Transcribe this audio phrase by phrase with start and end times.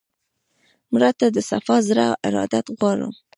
[0.91, 3.09] مړه ته د صفا زړه ارادت غواړو